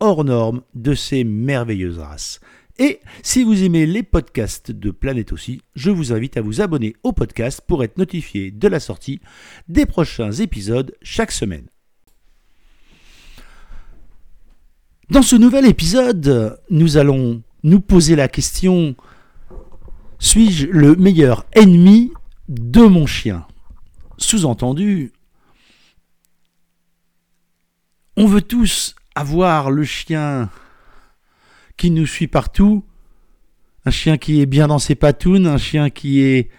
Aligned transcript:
hors 0.00 0.24
norme 0.24 0.62
de 0.74 0.94
ces 0.94 1.24
merveilleuses 1.24 1.98
races. 1.98 2.40
Et 2.78 3.00
si 3.22 3.44
vous 3.44 3.62
aimez 3.62 3.84
les 3.84 4.02
podcasts 4.02 4.70
de 4.70 4.90
Planète 4.90 5.32
aussi, 5.32 5.60
je 5.74 5.90
vous 5.90 6.12
invite 6.12 6.36
à 6.38 6.40
vous 6.40 6.62
abonner 6.62 6.96
au 7.02 7.12
podcast 7.12 7.60
pour 7.66 7.84
être 7.84 7.98
notifié 7.98 8.50
de 8.50 8.68
la 8.68 8.80
sortie 8.80 9.20
des 9.68 9.86
prochains 9.86 10.32
épisodes 10.32 10.94
chaque 11.02 11.32
semaine. 11.32 11.66
Dans 15.10 15.22
ce 15.22 15.36
nouvel 15.36 15.66
épisode, 15.66 16.58
nous 16.70 16.96
allons 16.96 17.42
nous 17.62 17.80
poser 17.80 18.16
la 18.16 18.28
question 18.28 18.96
suis-je 20.20 20.66
le 20.66 20.96
meilleur 20.96 21.46
ennemi 21.52 22.12
de 22.48 22.82
mon 22.82 23.06
chien? 23.06 23.46
Sous-entendu, 24.18 25.12
on 28.16 28.26
veut 28.26 28.42
tous 28.42 28.94
avoir 29.14 29.70
le 29.70 29.84
chien 29.84 30.50
qui 31.76 31.90
nous 31.90 32.06
suit 32.06 32.28
partout, 32.28 32.84
un 33.84 33.90
chien 33.90 34.18
qui 34.18 34.40
est 34.40 34.46
bien 34.46 34.68
dans 34.68 34.78
ses 34.78 34.94
patounes, 34.94 35.46
un 35.46 35.58
chien 35.58 35.90
qui 35.90 36.20
est 36.20 36.50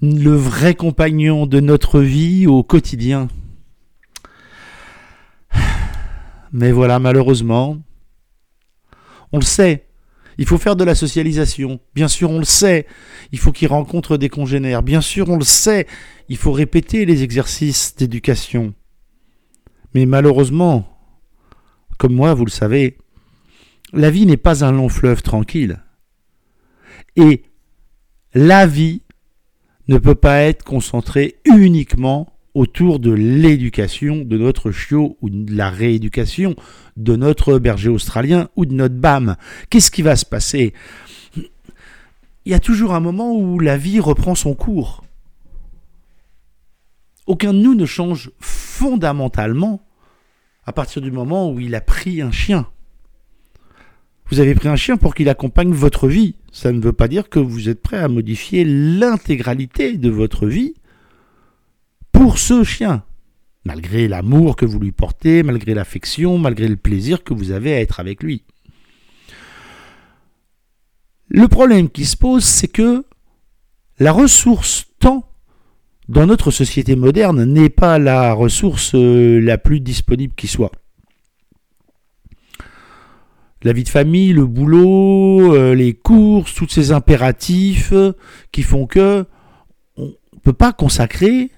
le 0.00 0.34
vrai 0.34 0.74
compagnon 0.74 1.46
de 1.46 1.60
notre 1.60 2.00
vie 2.00 2.46
au 2.46 2.62
quotidien. 2.62 3.28
Mais 6.52 6.72
voilà, 6.72 6.98
malheureusement, 6.98 7.78
on 9.32 9.38
le 9.38 9.44
sait, 9.44 9.86
il 10.38 10.46
faut 10.46 10.58
faire 10.58 10.76
de 10.76 10.84
la 10.84 10.94
socialisation. 10.94 11.80
Bien 11.94 12.08
sûr, 12.08 12.30
on 12.30 12.38
le 12.38 12.44
sait. 12.44 12.86
Il 13.32 13.38
faut 13.38 13.52
qu'il 13.52 13.68
rencontre 13.68 14.16
des 14.16 14.28
congénères. 14.28 14.82
Bien 14.82 15.00
sûr, 15.00 15.28
on 15.28 15.36
le 15.36 15.44
sait. 15.44 15.86
Il 16.28 16.36
faut 16.36 16.52
répéter 16.52 17.04
les 17.04 17.22
exercices 17.22 17.94
d'éducation. 17.96 18.74
Mais 19.94 20.06
malheureusement, 20.06 20.91
comme 22.02 22.14
moi, 22.16 22.34
vous 22.34 22.44
le 22.44 22.50
savez, 22.50 22.98
la 23.92 24.10
vie 24.10 24.26
n'est 24.26 24.36
pas 24.36 24.64
un 24.64 24.72
long 24.72 24.88
fleuve 24.88 25.22
tranquille. 25.22 25.78
Et 27.14 27.44
la 28.34 28.66
vie 28.66 29.02
ne 29.86 29.98
peut 29.98 30.16
pas 30.16 30.40
être 30.40 30.64
concentrée 30.64 31.36
uniquement 31.44 32.32
autour 32.54 32.98
de 32.98 33.12
l'éducation 33.12 34.24
de 34.24 34.36
notre 34.36 34.72
chiot 34.72 35.16
ou 35.22 35.30
de 35.30 35.54
la 35.54 35.70
rééducation 35.70 36.56
de 36.96 37.14
notre 37.14 37.60
berger 37.60 37.90
australien 37.90 38.48
ou 38.56 38.66
de 38.66 38.74
notre 38.74 38.96
BAM. 38.96 39.36
Qu'est-ce 39.70 39.92
qui 39.92 40.02
va 40.02 40.16
se 40.16 40.26
passer? 40.26 40.74
Il 41.36 42.50
y 42.50 42.54
a 42.54 42.58
toujours 42.58 42.94
un 42.94 43.00
moment 43.00 43.32
où 43.32 43.60
la 43.60 43.76
vie 43.76 44.00
reprend 44.00 44.34
son 44.34 44.54
cours. 44.56 45.04
Aucun 47.28 47.54
de 47.54 47.60
nous 47.60 47.76
ne 47.76 47.86
change 47.86 48.32
fondamentalement 48.40 49.86
à 50.64 50.72
partir 50.72 51.02
du 51.02 51.10
moment 51.10 51.50
où 51.50 51.60
il 51.60 51.74
a 51.74 51.80
pris 51.80 52.22
un 52.22 52.30
chien. 52.30 52.68
Vous 54.26 54.40
avez 54.40 54.54
pris 54.54 54.68
un 54.68 54.76
chien 54.76 54.96
pour 54.96 55.14
qu'il 55.14 55.28
accompagne 55.28 55.72
votre 55.72 56.08
vie. 56.08 56.36
Ça 56.52 56.72
ne 56.72 56.80
veut 56.80 56.92
pas 56.92 57.08
dire 57.08 57.28
que 57.28 57.38
vous 57.38 57.68
êtes 57.68 57.82
prêt 57.82 57.98
à 57.98 58.08
modifier 58.08 58.64
l'intégralité 58.64 59.96
de 59.96 60.08
votre 60.08 60.46
vie 60.46 60.74
pour 62.12 62.38
ce 62.38 62.62
chien, 62.62 63.02
malgré 63.64 64.08
l'amour 64.08 64.56
que 64.56 64.64
vous 64.64 64.78
lui 64.78 64.92
portez, 64.92 65.42
malgré 65.42 65.74
l'affection, 65.74 66.38
malgré 66.38 66.68
le 66.68 66.76
plaisir 66.76 67.24
que 67.24 67.34
vous 67.34 67.50
avez 67.50 67.74
à 67.74 67.80
être 67.80 68.00
avec 68.00 68.22
lui. 68.22 68.44
Le 71.28 71.48
problème 71.48 71.88
qui 71.88 72.04
se 72.04 72.16
pose, 72.16 72.44
c'est 72.44 72.68
que 72.68 73.04
la 73.98 74.12
ressource 74.12 74.86
temps 74.98 75.31
dans 76.08 76.26
notre 76.26 76.50
société 76.50 76.96
moderne 76.96 77.44
n'est 77.44 77.70
pas 77.70 77.98
la 77.98 78.32
ressource 78.32 78.94
euh, 78.94 79.40
la 79.40 79.58
plus 79.58 79.80
disponible 79.80 80.34
qui 80.34 80.48
soit. 80.48 80.72
La 83.62 83.72
vie 83.72 83.84
de 83.84 83.88
famille, 83.88 84.32
le 84.32 84.44
boulot, 84.44 85.54
euh, 85.54 85.74
les 85.74 85.94
courses, 85.94 86.54
tous 86.54 86.68
ces 86.68 86.90
impératifs 86.90 87.94
qui 88.50 88.62
font 88.62 88.86
que 88.86 89.24
on 89.96 90.06
ne 90.06 90.40
peut 90.42 90.52
pas 90.52 90.72
consacrer 90.72 91.50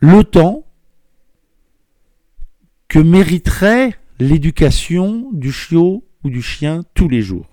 le 0.00 0.24
temps 0.24 0.66
que 2.88 2.98
mériterait 2.98 3.94
l'éducation 4.18 5.30
du 5.32 5.52
chiot 5.52 6.04
ou 6.24 6.30
du 6.30 6.42
chien 6.42 6.82
tous 6.94 7.08
les 7.08 7.22
jours. 7.22 7.46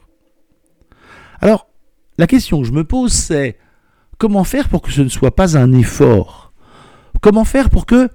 Alors, 1.41 1.67
la 2.17 2.28
question 2.28 2.59
que 2.61 2.67
je 2.67 2.73
me 2.73 2.84
pose, 2.84 3.13
c'est 3.13 3.57
comment 4.19 4.44
faire 4.44 4.69
pour 4.69 4.84
que 4.84 4.91
ce 4.91 5.02
ne 5.02 5.09
soit 5.09 5.35
pas 5.35 5.57
un 5.57 5.74
effort? 5.74 6.53
Comment 7.22 7.46
faire 7.46 7.72
pour 7.72 7.88
que 7.88 8.09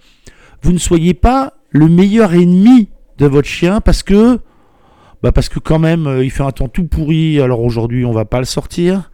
vous 0.62 0.72
ne 0.72 0.78
soyez 0.78 1.14
pas 1.14 1.54
le 1.70 1.88
meilleur 1.88 2.32
ennemi 2.34 2.90
de 3.18 3.26
votre 3.26 3.48
chien 3.48 3.80
parce 3.80 4.04
que 4.04 4.38
bah 5.22 5.32
parce 5.32 5.48
que 5.48 5.58
quand 5.58 5.78
même 5.78 6.06
euh, 6.06 6.24
il 6.24 6.30
fait 6.30 6.42
un 6.42 6.52
temps 6.52 6.68
tout 6.68 6.86
pourri 6.86 7.40
alors 7.40 7.60
aujourd'hui 7.60 8.04
on 8.04 8.12
va 8.12 8.24
pas 8.24 8.38
le 8.38 8.44
sortir? 8.44 9.10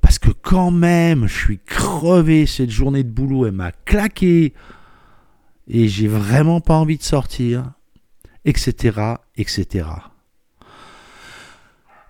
Parce 0.00 0.18
que 0.18 0.30
quand 0.30 0.70
même, 0.70 1.26
je 1.26 1.36
suis 1.36 1.58
crevé, 1.58 2.46
cette 2.46 2.70
journée 2.70 3.02
de 3.02 3.10
boulot, 3.10 3.46
elle 3.46 3.52
m'a 3.52 3.72
claqué, 3.84 4.54
et 5.66 5.88
j'ai 5.88 6.06
vraiment 6.06 6.60
pas 6.60 6.74
envie 6.74 6.98
de 6.98 7.02
sortir, 7.02 7.72
etc., 8.44 9.16
etc. 9.36 9.88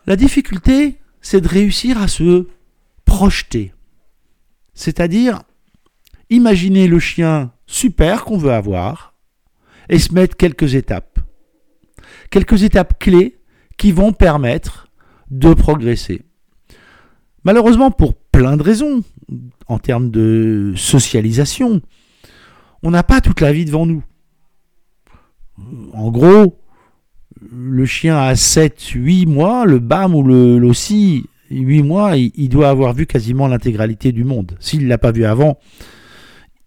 La 0.06 0.16
difficulté, 0.16 0.98
c'est 1.22 1.40
de 1.40 1.48
réussir 1.48 2.00
à 2.00 2.08
se 2.08 2.46
projeter. 3.06 3.72
C'est-à-dire, 4.78 5.42
imaginer 6.30 6.86
le 6.86 7.00
chien 7.00 7.50
super 7.66 8.24
qu'on 8.24 8.38
veut 8.38 8.52
avoir, 8.52 9.12
et 9.88 9.98
se 9.98 10.14
mettre 10.14 10.36
quelques 10.36 10.76
étapes. 10.76 11.18
Quelques 12.30 12.62
étapes 12.62 12.96
clés 13.00 13.40
qui 13.76 13.90
vont 13.90 14.12
permettre 14.12 14.86
de 15.32 15.52
progresser. 15.52 16.22
Malheureusement, 17.42 17.90
pour 17.90 18.14
plein 18.14 18.56
de 18.56 18.62
raisons, 18.62 19.02
en 19.66 19.80
termes 19.80 20.12
de 20.12 20.74
socialisation, 20.76 21.80
on 22.84 22.92
n'a 22.92 23.02
pas 23.02 23.20
toute 23.20 23.40
la 23.40 23.52
vie 23.52 23.64
devant 23.64 23.84
nous. 23.84 24.04
En 25.92 26.12
gros, 26.12 26.56
le 27.50 27.84
chien 27.84 28.16
a 28.16 28.36
7, 28.36 28.80
8 28.80 29.26
mois, 29.26 29.66
le 29.66 29.80
BAM 29.80 30.14
ou 30.14 30.22
le 30.22 30.56
LOSI, 30.58 31.24
8 31.50 31.82
mois, 31.82 32.16
il, 32.16 32.48
doit 32.48 32.68
avoir 32.68 32.92
vu 32.92 33.06
quasiment 33.06 33.46
l'intégralité 33.46 34.12
du 34.12 34.24
monde. 34.24 34.56
S'il 34.60 34.84
ne 34.84 34.88
l'a 34.88 34.98
pas 34.98 35.12
vu 35.12 35.24
avant, 35.24 35.58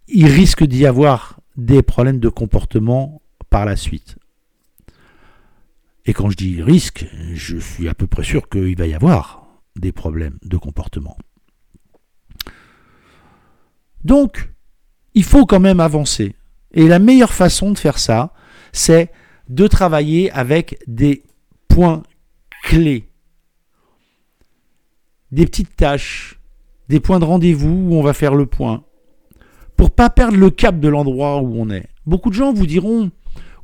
il 0.08 0.28
risque 0.28 0.64
d'y 0.64 0.86
avoir 0.86 1.40
des 1.56 1.82
problèmes 1.82 2.20
de 2.20 2.30
comportement 2.30 3.22
par 3.50 3.66
la 3.66 3.76
suite. 3.76 4.18
Et 6.06 6.14
quand 6.14 6.30
je 6.30 6.38
dis 6.38 6.62
risque, 6.62 7.06
je 7.34 7.58
suis 7.58 7.88
à 7.88 7.94
peu 7.94 8.08
près 8.08 8.24
sûr 8.24 8.50
qu'il 8.50 8.76
va 8.76 8.88
y 8.88 8.94
avoir 8.94 9.46
des 9.76 9.92
problèmes 9.92 10.38
de 10.44 10.58
comportement. 10.58 11.18
Donc, 14.04 14.50
il 15.14 15.24
faut 15.24 15.46
quand 15.46 15.60
même 15.60 15.80
avancer. 15.80 16.36
Et 16.74 16.88
la 16.88 17.00
meilleure 17.00 17.34
façon 17.34 17.72
de 17.72 17.78
faire 17.78 18.00
ça, 18.00 18.34
c'est 18.72 19.12
de 19.50 19.68
travailler 19.68 20.32
avec 20.32 20.80
des 20.88 21.24
points 21.68 22.04
clés, 22.64 23.11
des 25.32 25.46
petites 25.46 25.76
tâches, 25.76 26.40
des 26.90 27.00
points 27.00 27.20
de 27.20 27.26
rendez-vous 27.26 27.90
où 27.90 27.96
on 27.96 28.04
va 28.04 28.14
faire 28.14 28.36
le 28.36 28.46
point, 28.46 28.84
pour 29.78 29.92
pas 29.92 30.10
perdre 30.10 30.38
le 30.38 30.50
cap 30.50 30.80
de 30.80 30.88
l'endroit 30.88 31.42
où 31.42 31.56
on 31.60 31.70
est. 31.70 31.88
Beaucoup 32.06 32.30
de 32.30 32.36
gens 32.36 32.54
vous 32.54 32.68
diront, 32.68 33.12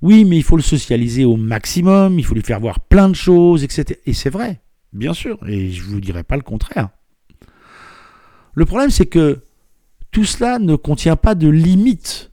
oui, 0.01 0.25
mais 0.25 0.37
il 0.37 0.43
faut 0.43 0.55
le 0.55 0.63
socialiser 0.63 1.25
au 1.25 1.35
maximum, 1.35 2.19
il 2.19 2.25
faut 2.25 2.35
lui 2.35 2.41
faire 2.41 2.59
voir 2.59 2.79
plein 2.79 3.09
de 3.09 3.15
choses, 3.15 3.63
etc. 3.63 3.99
Et 4.05 4.13
c'est 4.13 4.29
vrai. 4.29 4.61
Bien 4.93 5.13
sûr, 5.13 5.37
et 5.47 5.71
je 5.71 5.83
ne 5.83 5.89
vous 5.89 5.99
dirai 6.01 6.23
pas 6.23 6.37
le 6.37 6.41
contraire. 6.41 6.89
Le 8.53 8.65
problème, 8.65 8.89
c'est 8.89 9.05
que 9.05 9.43
tout 10.11 10.23
cela 10.23 10.59
ne 10.59 10.75
contient 10.75 11.17
pas 11.17 11.35
de 11.35 11.49
limite. 11.49 12.31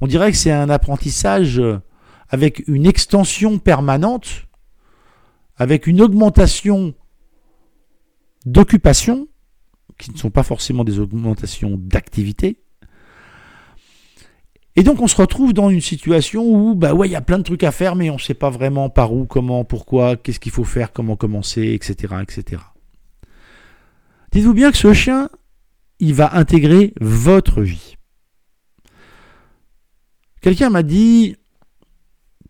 On 0.00 0.06
dirait 0.06 0.32
que 0.32 0.36
c'est 0.36 0.50
un 0.50 0.68
apprentissage 0.68 1.62
avec 2.28 2.64
une 2.66 2.86
extension 2.86 3.58
permanente, 3.58 4.46
avec 5.56 5.86
une 5.86 6.02
augmentation 6.02 6.94
d'occupation, 8.44 9.28
qui 9.98 10.10
ne 10.10 10.16
sont 10.16 10.30
pas 10.30 10.42
forcément 10.42 10.84
des 10.84 10.98
augmentations 10.98 11.76
d'activité. 11.78 12.60
Et 14.76 14.82
donc 14.82 15.00
on 15.00 15.06
se 15.06 15.16
retrouve 15.16 15.52
dans 15.52 15.70
une 15.70 15.80
situation 15.80 16.44
où 16.44 16.74
bah 16.74 16.94
ouais, 16.94 17.08
il 17.08 17.12
y 17.12 17.16
a 17.16 17.20
plein 17.20 17.38
de 17.38 17.44
trucs 17.44 17.62
à 17.62 17.70
faire, 17.70 17.94
mais 17.94 18.10
on 18.10 18.14
ne 18.14 18.20
sait 18.20 18.34
pas 18.34 18.50
vraiment 18.50 18.90
par 18.90 19.12
où, 19.12 19.24
comment, 19.24 19.64
pourquoi, 19.64 20.16
qu'est-ce 20.16 20.40
qu'il 20.40 20.52
faut 20.52 20.64
faire, 20.64 20.92
comment 20.92 21.16
commencer, 21.16 21.72
etc. 21.74 22.14
etc. 22.22 22.62
Dites-vous 24.32 24.54
bien 24.54 24.72
que 24.72 24.76
ce 24.76 24.92
chien, 24.92 25.30
il 26.00 26.14
va 26.14 26.36
intégrer 26.36 26.92
votre 27.00 27.62
vie. 27.62 27.96
Quelqu'un 30.40 30.70
m'a 30.70 30.82
dit, 30.82 31.36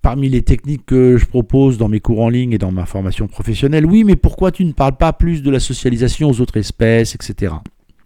parmi 0.04 0.28
les 0.28 0.42
techniques 0.42 0.84
que 0.84 1.16
je 1.16 1.24
propose 1.24 1.78
dans 1.78 1.88
mes 1.88 1.98
cours 1.98 2.20
en 2.20 2.28
ligne 2.28 2.52
et 2.52 2.58
dans 2.58 2.70
ma 2.70 2.84
formation 2.84 3.26
professionnelle, 3.26 3.86
oui, 3.86 4.04
mais 4.04 4.16
pourquoi 4.16 4.52
tu 4.52 4.62
ne 4.66 4.72
parles 4.72 4.98
pas 4.98 5.14
plus 5.14 5.42
de 5.42 5.50
la 5.50 5.60
socialisation 5.60 6.28
aux 6.28 6.42
autres 6.42 6.58
espèces, 6.58 7.14
etc. 7.14 7.54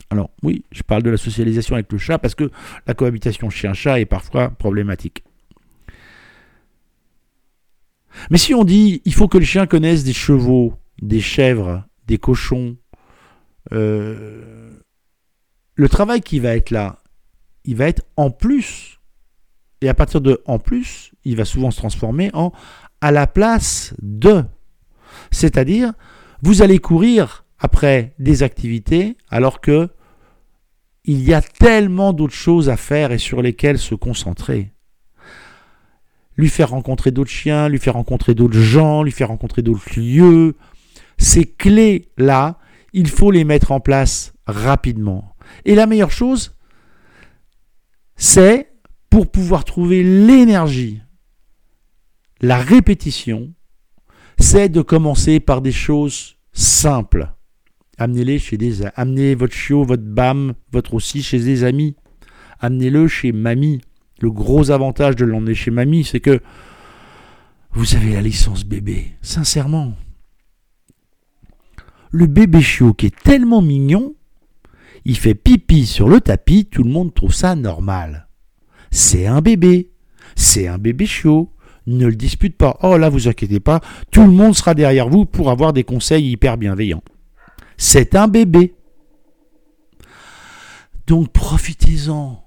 Alors 0.08 0.30
oui, 0.44 0.64
je 0.70 0.84
parle 0.84 1.02
de 1.02 1.10
la 1.10 1.16
socialisation 1.16 1.74
avec 1.74 1.90
le 1.90 1.98
chat 1.98 2.18
parce 2.18 2.36
que 2.36 2.52
la 2.86 2.94
cohabitation 2.94 3.50
chien-chat 3.50 3.98
est 3.98 4.04
parfois 4.04 4.50
problématique. 4.50 5.24
Mais 8.30 8.38
si 8.38 8.54
on 8.54 8.62
dit 8.62 9.02
il 9.04 9.12
faut 9.12 9.26
que 9.26 9.38
le 9.38 9.44
chien 9.44 9.66
connaisse 9.66 10.04
des 10.04 10.12
chevaux, 10.12 10.74
des 11.02 11.20
chèvres, 11.20 11.82
des 12.06 12.18
cochons, 12.18 12.76
euh, 13.72 14.70
le 15.74 15.88
travail 15.88 16.20
qui 16.20 16.38
va 16.38 16.54
être 16.54 16.70
là, 16.70 17.00
il 17.64 17.74
va 17.74 17.88
être 17.88 18.04
en 18.16 18.30
plus. 18.30 18.97
Et 19.80 19.88
à 19.88 19.94
partir 19.94 20.20
de 20.20 20.42
en 20.46 20.58
plus, 20.58 21.12
il 21.24 21.36
va 21.36 21.44
souvent 21.44 21.70
se 21.70 21.76
transformer 21.76 22.30
en 22.34 22.52
à 23.00 23.12
la 23.12 23.26
place 23.26 23.94
de. 24.02 24.44
C'est-à-dire, 25.30 25.92
vous 26.42 26.62
allez 26.62 26.78
courir 26.78 27.44
après 27.58 28.14
des 28.18 28.42
activités 28.42 29.16
alors 29.30 29.60
que 29.60 29.88
il 31.04 31.22
y 31.22 31.32
a 31.32 31.40
tellement 31.40 32.12
d'autres 32.12 32.34
choses 32.34 32.68
à 32.68 32.76
faire 32.76 33.12
et 33.12 33.18
sur 33.18 33.40
lesquelles 33.40 33.78
se 33.78 33.94
concentrer. 33.94 34.72
Lui 36.36 36.48
faire 36.48 36.70
rencontrer 36.70 37.10
d'autres 37.10 37.30
chiens, 37.30 37.68
lui 37.68 37.78
faire 37.78 37.94
rencontrer 37.94 38.34
d'autres 38.34 38.58
gens, 38.58 39.02
lui 39.02 39.10
faire 39.10 39.28
rencontrer 39.28 39.62
d'autres 39.62 39.88
lieux. 39.98 40.54
Ces 41.16 41.46
clés-là, 41.46 42.58
il 42.92 43.08
faut 43.08 43.30
les 43.30 43.44
mettre 43.44 43.72
en 43.72 43.80
place 43.80 44.34
rapidement. 44.46 45.34
Et 45.64 45.74
la 45.74 45.86
meilleure 45.86 46.10
chose, 46.10 46.54
c'est 48.16 48.70
pour 49.10 49.30
pouvoir 49.30 49.64
trouver 49.64 50.02
l'énergie, 50.02 51.00
la 52.40 52.58
répétition, 52.58 53.52
c'est 54.38 54.68
de 54.68 54.82
commencer 54.82 55.40
par 55.40 55.60
des 55.60 55.72
choses 55.72 56.36
simples. 56.52 57.32
Amenez-les 57.98 58.38
chez 58.38 58.56
des 58.56 58.86
amenez 58.94 59.34
votre 59.34 59.54
chiot, 59.54 59.82
votre 59.82 60.04
bam, 60.04 60.54
votre 60.70 60.94
aussi 60.94 61.22
chez 61.22 61.40
des 61.40 61.64
amis. 61.64 61.96
Amenez-le 62.60 63.08
chez 63.08 63.32
mamie. 63.32 63.80
Le 64.20 64.30
gros 64.30 64.70
avantage 64.70 65.16
de 65.16 65.24
l'emmener 65.24 65.54
chez 65.54 65.70
mamie, 65.70 66.04
c'est 66.04 66.20
que 66.20 66.40
vous 67.72 67.96
avez 67.96 68.14
la 68.14 68.22
licence 68.22 68.64
bébé. 68.64 69.14
Sincèrement. 69.20 69.94
Le 72.10 72.26
bébé 72.26 72.62
chiot 72.62 72.94
qui 72.94 73.06
est 73.06 73.22
tellement 73.22 73.62
mignon, 73.62 74.14
il 75.04 75.16
fait 75.16 75.34
pipi 75.34 75.86
sur 75.86 76.08
le 76.08 76.20
tapis, 76.20 76.66
tout 76.66 76.84
le 76.84 76.90
monde 76.90 77.12
trouve 77.14 77.34
ça 77.34 77.54
normal. 77.56 78.27
C'est 78.90 79.26
un 79.26 79.40
bébé. 79.40 79.90
C'est 80.36 80.66
un 80.66 80.78
bébé 80.78 81.06
chiot. 81.06 81.50
Ne 81.86 82.06
le 82.06 82.16
dispute 82.16 82.56
pas. 82.56 82.78
Oh 82.82 82.96
là, 82.96 83.08
vous 83.08 83.28
inquiétez 83.28 83.60
pas, 83.60 83.80
tout 84.10 84.22
le 84.22 84.30
monde 84.30 84.54
sera 84.54 84.74
derrière 84.74 85.08
vous 85.08 85.24
pour 85.24 85.50
avoir 85.50 85.72
des 85.72 85.84
conseils 85.84 86.30
hyper 86.30 86.58
bienveillants 86.58 87.02
c'est 87.78 88.16
un 88.16 88.28
bébé. 88.28 88.74
Donc 91.06 91.32
profitez-en. 91.32 92.44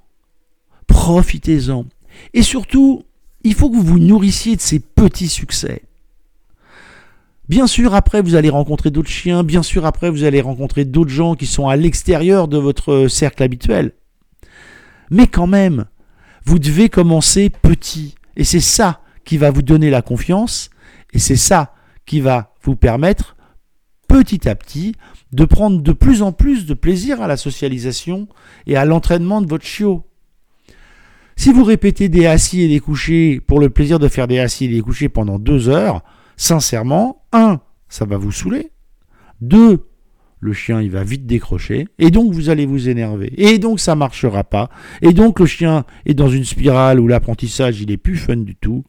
Profitez-en. 0.86 1.86
Et 2.34 2.44
surtout, 2.44 3.04
il 3.44 3.56
faut 3.56 3.72
que 3.72 3.78
vous 3.78 3.82
vous 3.82 4.00
nourrissiez 4.00 4.58
de 4.58 4.62
ces 4.62 4.80
petits 4.80 5.30
succès. 5.30 5.84
Bien 7.50 7.66
sûr, 7.66 7.96
après, 7.96 8.22
vous 8.22 8.36
allez 8.36 8.50
rencontrer 8.50 8.92
d'autres 8.92 9.10
chiens. 9.10 9.44
Bien 9.44 9.64
sûr, 9.64 9.86
après, 9.86 10.10
vous 10.10 10.26
allez 10.26 10.42
rencontrer 10.42 10.86
d'autres 10.86 11.10
gens 11.10 11.36
qui 11.36 11.48
sont 11.48 11.68
à 11.68 11.76
l'extérieur 11.76 12.48
de 12.48 12.58
votre 12.58 13.08
cercle 13.08 13.44
habituel. 13.44 13.94
Mais 15.10 15.28
quand 15.28 15.48
même, 15.48 15.86
vous 16.46 16.60
devez 16.60 16.90
commencer 16.90 17.50
petit. 17.50 18.16
Et 18.36 18.44
c'est 18.44 18.60
ça 18.60 19.02
qui 19.26 19.38
va 19.38 19.52
vous 19.52 19.62
donner 19.62 19.90
la 19.90 20.02
confiance. 20.02 20.70
Et 21.14 21.20
c'est 21.20 21.36
ça 21.36 21.74
qui 22.06 22.20
va 22.20 22.54
vous 22.64 22.76
permettre, 22.76 23.36
petit 24.08 24.48
à 24.48 24.56
petit, 24.56 24.96
de 25.32 25.46
prendre 25.46 25.82
de 25.82 25.92
plus 25.92 26.22
en 26.22 26.32
plus 26.32 26.66
de 26.66 26.74
plaisir 26.74 27.22
à 27.22 27.28
la 27.28 27.38
socialisation 27.38 28.28
et 28.68 28.76
à 28.76 28.86
l'entraînement 28.86 29.42
de 29.42 29.48
votre 29.48 29.66
chiot. 29.66 30.06
Si 31.36 31.52
vous 31.52 31.64
répétez 31.64 32.10
des 32.10 32.28
assis 32.28 32.62
et 32.62 32.68
des 32.68 32.80
couchés 32.80 33.40
pour 33.40 33.60
le 33.60 33.70
plaisir 33.70 34.00
de 34.00 34.08
faire 34.08 34.28
des 34.28 34.40
assis 34.40 34.66
et 34.66 34.68
des 34.68 34.82
couchés 34.82 35.10
pendant 35.10 35.40
deux 35.40 35.70
heures, 35.70 36.04
sincèrement, 36.38 37.24
un, 37.32 37.62
ça 37.90 38.06
va 38.06 38.18
vous 38.18 38.32
saouler. 38.32 38.72
Deux, 39.40 39.88
le 40.42 40.54
chien 40.54 40.82
il 40.82 40.92
va 40.92 41.04
vite 41.04 41.26
décrocher 41.26 41.88
et 41.98 42.12
donc 42.12 42.34
vous 42.34 42.50
allez 42.50 42.66
vous 42.66 42.90
énerver 42.90 43.32
et 43.38 43.60
donc 43.60 43.80
ça 43.80 43.96
marchera 43.96 44.44
pas 44.44 44.70
et 45.02 45.14
donc 45.14 45.40
le 45.40 45.46
chien 45.46 45.86
est 46.06 46.14
dans 46.14 46.30
une 46.30 46.44
spirale 46.44 47.00
où 47.00 47.08
l'apprentissage 47.08 47.80
il 47.80 47.92
est 47.92 47.98
plus 47.98 48.18
fun 48.18 48.38
du 48.38 48.56
tout 48.56 48.84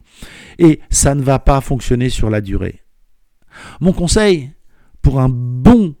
et 0.59 0.81
ça 0.89 1.15
ne 1.15 1.21
va 1.21 1.39
pas 1.39 1.61
fonctionner 1.61 2.09
sur 2.09 2.29
la 2.29 2.41
durée. 2.41 2.81
Mon 3.79 3.93
conseil 3.93 4.51
pour 5.01 5.21
un 5.21 5.29
bon 5.29 5.95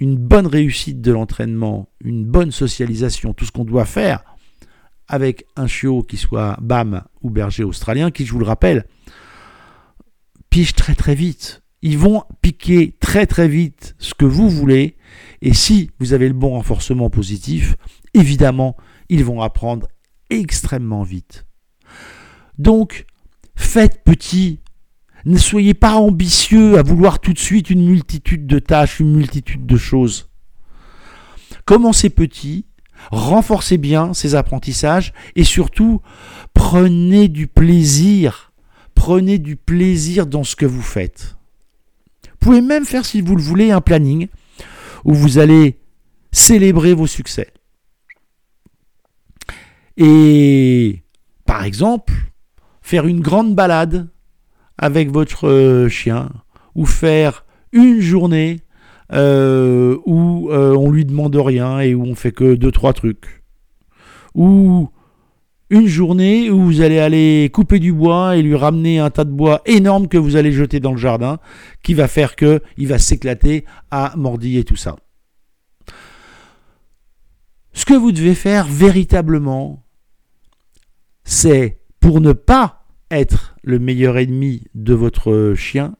une 0.00 0.16
bonne 0.16 0.46
réussite 0.46 1.00
de 1.00 1.10
l'entraînement, 1.10 1.88
une 2.00 2.24
bonne 2.24 2.52
socialisation, 2.52 3.34
tout 3.34 3.44
ce 3.44 3.52
qu'on 3.52 3.64
doit 3.64 3.84
faire 3.84 4.22
avec 5.08 5.46
un 5.56 5.66
chiot 5.66 6.02
qui 6.02 6.16
soit 6.16 6.56
BAM 6.60 7.02
ou 7.22 7.30
berger 7.30 7.64
australien, 7.64 8.10
qui, 8.10 8.26
je 8.26 8.32
vous 8.32 8.38
le 8.38 8.44
rappelle, 8.44 8.84
piche 10.50 10.74
très 10.74 10.94
très 10.94 11.14
vite. 11.14 11.62
Ils 11.80 11.98
vont 11.98 12.24
piquer 12.42 12.94
très 13.08 13.24
très 13.24 13.48
vite 13.48 13.94
ce 13.98 14.12
que 14.12 14.26
vous 14.26 14.50
voulez, 14.50 14.98
et 15.40 15.54
si 15.54 15.90
vous 15.98 16.12
avez 16.12 16.28
le 16.28 16.34
bon 16.34 16.50
renforcement 16.50 17.08
positif, 17.08 17.74
évidemment, 18.12 18.76
ils 19.08 19.24
vont 19.24 19.40
apprendre 19.40 19.88
extrêmement 20.28 21.04
vite. 21.04 21.46
Donc, 22.58 23.06
faites 23.56 24.04
petit, 24.04 24.60
ne 25.24 25.38
soyez 25.38 25.72
pas 25.72 25.94
ambitieux 25.94 26.76
à 26.76 26.82
vouloir 26.82 27.18
tout 27.18 27.32
de 27.32 27.38
suite 27.38 27.70
une 27.70 27.82
multitude 27.86 28.46
de 28.46 28.58
tâches, 28.58 29.00
une 29.00 29.14
multitude 29.16 29.64
de 29.64 29.78
choses. 29.78 30.28
Commencez 31.64 32.10
petit, 32.10 32.66
renforcez 33.10 33.78
bien 33.78 34.12
ces 34.12 34.34
apprentissages 34.34 35.14
et 35.34 35.44
surtout 35.44 36.02
prenez 36.52 37.28
du 37.28 37.46
plaisir. 37.46 38.52
Prenez 38.94 39.38
du 39.38 39.56
plaisir 39.56 40.26
dans 40.26 40.44
ce 40.44 40.56
que 40.56 40.66
vous 40.66 40.82
faites. 40.82 41.37
Vous 42.40 42.46
pouvez 42.46 42.60
même 42.60 42.84
faire, 42.84 43.04
si 43.04 43.20
vous 43.20 43.36
le 43.36 43.42
voulez, 43.42 43.70
un 43.70 43.80
planning 43.80 44.28
où 45.04 45.12
vous 45.12 45.38
allez 45.38 45.78
célébrer 46.30 46.94
vos 46.94 47.06
succès. 47.06 47.48
Et 49.96 51.02
par 51.44 51.64
exemple, 51.64 52.12
faire 52.80 53.06
une 53.06 53.20
grande 53.20 53.54
balade 53.54 54.08
avec 54.78 55.10
votre 55.10 55.48
euh, 55.48 55.88
chien 55.88 56.30
ou 56.74 56.86
faire 56.86 57.44
une 57.72 58.00
journée 58.00 58.60
euh, 59.12 59.98
où 60.06 60.50
euh, 60.50 60.74
on 60.76 60.90
lui 60.90 61.04
demande 61.04 61.34
rien 61.34 61.80
et 61.80 61.94
où 61.94 62.04
on 62.04 62.14
fait 62.14 62.32
que 62.32 62.54
deux 62.54 62.70
trois 62.70 62.92
trucs 62.92 63.42
une 65.70 65.86
journée 65.86 66.50
où 66.50 66.64
vous 66.64 66.80
allez 66.80 66.98
aller 66.98 67.50
couper 67.52 67.78
du 67.78 67.92
bois 67.92 68.36
et 68.36 68.42
lui 68.42 68.54
ramener 68.54 68.98
un 68.98 69.10
tas 69.10 69.24
de 69.24 69.30
bois 69.30 69.60
énorme 69.66 70.08
que 70.08 70.16
vous 70.16 70.36
allez 70.36 70.52
jeter 70.52 70.80
dans 70.80 70.92
le 70.92 70.98
jardin 70.98 71.38
qui 71.82 71.94
va 71.94 72.08
faire 72.08 72.36
que 72.36 72.62
il 72.76 72.88
va 72.88 72.98
s'éclater 72.98 73.64
à 73.90 74.14
mordiller 74.16 74.64
tout 74.64 74.76
ça. 74.76 74.96
Ce 77.72 77.84
que 77.84 77.94
vous 77.94 78.12
devez 78.12 78.34
faire 78.34 78.66
véritablement, 78.66 79.84
c'est 81.24 81.80
pour 82.00 82.20
ne 82.20 82.32
pas 82.32 82.86
être 83.10 83.56
le 83.62 83.78
meilleur 83.78 84.18
ennemi 84.18 84.64
de 84.74 84.94
votre 84.94 85.54
chien, 85.56 85.96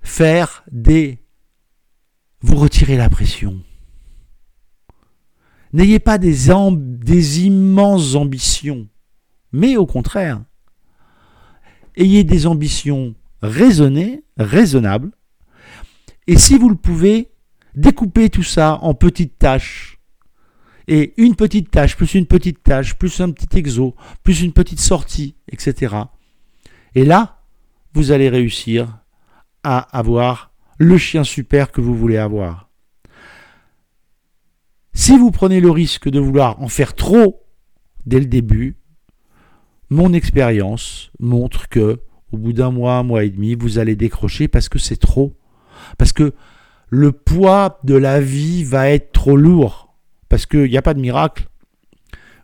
faire 0.00 0.64
des... 0.70 1.18
Vous 2.40 2.56
retirez 2.56 2.96
la 2.96 3.08
pression. 3.08 3.62
N'ayez 5.72 5.98
pas 5.98 6.18
des, 6.18 6.50
immenses 7.40 8.14
ambitions, 8.14 8.88
mais 9.52 9.76
au 9.76 9.86
contraire, 9.86 10.42
ayez 11.96 12.24
des 12.24 12.46
ambitions 12.46 13.14
raisonnées, 13.40 14.22
raisonnables, 14.36 15.12
et 16.26 16.36
si 16.36 16.58
vous 16.58 16.68
le 16.68 16.76
pouvez, 16.76 17.30
découpez 17.74 18.28
tout 18.28 18.42
ça 18.42 18.78
en 18.82 18.94
petites 18.94 19.38
tâches 19.38 19.98
et 20.88 21.14
une 21.16 21.36
petite 21.36 21.70
tâche, 21.70 21.96
plus 21.96 22.14
une 22.14 22.26
petite 22.26 22.62
tâche, 22.62 22.94
plus 22.94 23.20
un 23.20 23.30
petit 23.30 23.56
exo, 23.58 23.94
plus 24.22 24.42
une 24.42 24.52
petite 24.52 24.80
sortie, 24.80 25.36
etc. 25.48 25.94
Et 26.94 27.04
là, 27.04 27.40
vous 27.94 28.12
allez 28.12 28.28
réussir 28.28 28.98
à 29.62 29.78
avoir 29.96 30.52
le 30.78 30.98
chien 30.98 31.24
super 31.24 31.70
que 31.72 31.80
vous 31.80 31.96
voulez 31.96 32.18
avoir. 32.18 32.71
Si 34.94 35.16
vous 35.16 35.30
prenez 35.30 35.60
le 35.60 35.70
risque 35.70 36.08
de 36.08 36.20
vouloir 36.20 36.60
en 36.62 36.68
faire 36.68 36.94
trop, 36.94 37.46
dès 38.06 38.20
le 38.20 38.26
début, 38.26 38.76
mon 39.90 40.12
expérience 40.12 41.10
montre 41.18 41.68
que 41.68 42.00
au 42.32 42.38
bout 42.38 42.52
d'un 42.52 42.70
mois, 42.70 42.94
un 42.94 43.02
mois 43.02 43.24
et 43.24 43.30
demi, 43.30 43.54
vous 43.54 43.78
allez 43.78 43.94
décrocher 43.94 44.48
parce 44.48 44.68
que 44.68 44.78
c'est 44.78 44.96
trop. 44.96 45.38
Parce 45.98 46.12
que 46.12 46.32
le 46.88 47.12
poids 47.12 47.78
de 47.84 47.94
la 47.94 48.20
vie 48.20 48.64
va 48.64 48.88
être 48.88 49.12
trop 49.12 49.36
lourd. 49.36 49.94
Parce 50.28 50.46
qu'il 50.46 50.70
n'y 50.70 50.78
a 50.78 50.82
pas 50.82 50.94
de 50.94 51.00
miracle. 51.00 51.48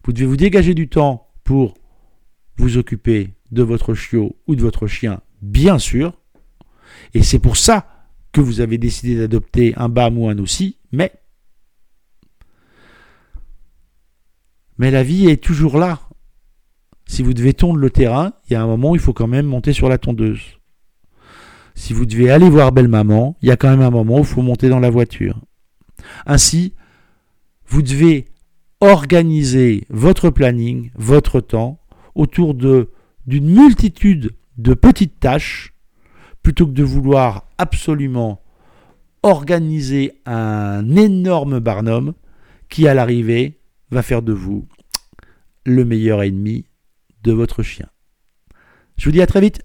Vous 0.05 0.13
devez 0.13 0.27
vous 0.27 0.37
dégager 0.37 0.75
du 0.75 0.89
temps 0.89 1.29
pour 1.45 1.75
vous 2.57 2.77
occuper 2.77 3.35
de 3.51 3.63
votre 3.63 3.95
chiot 3.95 4.37
ou 4.47 4.57
de 4.57 4.63
votre 4.63 4.87
chien, 4.87 5.21
bien 5.41 5.79
sûr. 5.79 6.13
Et 7.15 7.23
c'est 7.23 7.39
pour 7.39 7.57
ça 7.57 8.07
que 8.33 8.41
vous 8.41 8.61
avez 8.61 8.77
décidé 8.77 9.17
d'adopter 9.17 9.75
un 9.77 9.89
BAM 9.89 10.19
ou 10.19 10.29
un 10.29 10.39
aussi, 10.39 10.77
mais 10.93 11.13
mais 14.79 14.91
la 14.91 15.03
vie 15.03 15.29
est 15.29 15.43
toujours 15.43 15.79
là. 15.79 16.01
Si 17.07 17.23
vous 17.23 17.35
devez 17.35 17.55
tondre 17.55 17.79
le 17.79 17.91
terrain, 17.91 18.33
il 18.49 18.53
y 18.53 18.57
a 18.57 18.63
un 18.63 18.67
moment 18.67 18.91
où 18.91 18.95
il 18.95 19.01
faut 19.01 19.13
quand 19.13 19.27
même 19.27 19.47
monter 19.47 19.73
sur 19.73 19.89
la 19.89 19.99
tondeuse. 19.99 20.59
Si 21.75 21.93
vous 21.93 22.07
devez 22.07 22.31
aller 22.31 22.51
voir 22.51 22.73
belle 22.73 22.89
maman, 22.89 23.37
il 23.41 23.49
y 23.49 23.53
a 23.53 23.57
quand 23.57 23.71
même 23.71 23.83
un 23.83 23.91
moment 23.91 24.17
où 24.17 24.21
il 24.21 24.27
faut 24.27 24.43
monter 24.43 24.69
dans 24.69 24.81
la 24.81 24.91
voiture. 24.91 25.41
Ainsi, 26.27 26.75
vous 27.67 27.83
devez 27.83 28.27
organiser 28.81 29.85
votre 29.89 30.31
planning, 30.31 30.91
votre 30.97 31.41
temps, 31.41 31.81
autour 32.15 32.55
d'une 32.55 32.89
multitude 33.29 34.35
de 34.57 34.75
petites 34.75 35.21
tâches, 35.21 35.73
plutôt 36.43 36.67
que 36.67 36.73
de 36.73 36.83
vouloir 36.83 37.47
absolument 37.59 38.43
organiser 39.23 40.13
un 40.27 40.97
énorme 40.97 41.59
barnum 41.59 42.15
qui, 42.69 42.87
à 42.89 42.95
l'arrivée, 42.95 43.58
va 43.91 44.03
faire 44.03 44.23
de 44.23 44.33
vous 44.33 44.67
le 45.65 45.85
meilleur 45.85 46.23
ennemi 46.23 46.67
de 47.23 47.33
votre 47.33 47.63
chien. 47.63 47.89
Je 48.97 49.05
vous 49.05 49.13
dis 49.13 49.23
à 49.23 49.27
très 49.27 49.41
vite. 49.41 49.63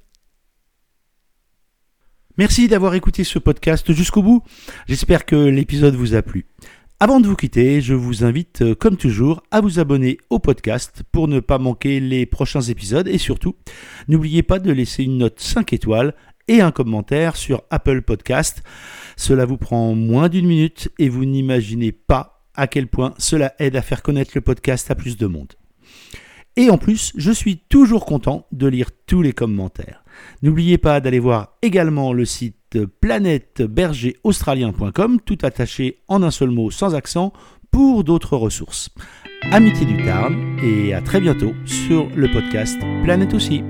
Merci 2.37 2.67
d'avoir 2.67 2.95
écouté 2.95 3.23
ce 3.23 3.37
podcast 3.37 3.93
jusqu'au 3.93 4.23
bout. 4.23 4.43
J'espère 4.87 5.25
que 5.25 5.35
l'épisode 5.35 5.95
vous 5.95 6.15
a 6.15 6.21
plu. 6.21 6.47
Avant 6.99 7.19
de 7.19 7.27
vous 7.27 7.35
quitter, 7.35 7.81
je 7.81 7.93
vous 7.93 8.23
invite, 8.23 8.61
euh, 8.61 8.75
comme 8.75 8.95
toujours, 8.95 9.43
à 9.51 9.59
vous 9.59 9.79
abonner 9.79 10.17
au 10.29 10.39
podcast 10.39 11.03
pour 11.11 11.27
ne 11.27 11.39
pas 11.39 11.57
manquer 11.57 11.99
les 11.99 12.25
prochains 12.25 12.61
épisodes 12.61 13.07
et 13.07 13.17
surtout, 13.17 13.55
n'oubliez 14.07 14.41
pas 14.41 14.59
de 14.59 14.71
laisser 14.71 15.03
une 15.03 15.17
note 15.17 15.39
5 15.39 15.73
étoiles 15.73 16.15
et 16.47 16.61
un 16.61 16.71
commentaire 16.71 17.35
sur 17.35 17.63
Apple 17.69 18.03
Podcast. 18.03 18.63
Cela 19.17 19.45
vous 19.45 19.57
prend 19.57 19.93
moins 19.95 20.29
d'une 20.29 20.47
minute 20.47 20.89
et 20.97 21.09
vous 21.09 21.25
n'imaginez 21.25 21.91
pas 21.91 22.32
à 22.55 22.67
quel 22.67 22.88
point 22.88 23.13
cela 23.17 23.53
aide 23.60 23.75
à 23.75 23.81
faire 23.81 24.01
connaître 24.01 24.31
le 24.36 24.41
podcast 24.41 24.89
à 24.91 24.95
plus 24.95 25.17
de 25.17 25.27
monde. 25.27 25.53
Et 26.55 26.69
en 26.69 26.77
plus, 26.77 27.12
je 27.15 27.31
suis 27.31 27.57
toujours 27.57 28.05
content 28.05 28.45
de 28.51 28.67
lire 28.67 28.91
tous 29.07 29.24
les 29.24 29.33
commentaires. 29.33 30.03
N'oubliez 30.43 30.77
pas 30.77 31.00
d'aller 31.00 31.17
voir 31.19 31.57
également 31.63 32.13
le 32.13 32.25
site 32.25 32.77
planètebergeraustralien.com, 33.01 35.19
tout 35.25 35.39
attaché 35.41 36.03
en 36.07 36.22
un 36.22 36.29
seul 36.31 36.51
mot 36.51 36.69
sans 36.72 36.95
accent, 36.95 37.33
pour 37.72 38.03
d'autres 38.03 38.38
ressources. 38.38 38.89
Amitié 39.51 39.86
du 39.86 40.01
Tarn 40.03 40.57
et 40.63 40.93
à 40.93 41.01
très 41.01 41.19
bientôt 41.19 41.53
sur 41.65 42.07
le 42.15 42.31
podcast 42.31 42.79
Planète 43.03 43.33
aussi. 43.33 43.62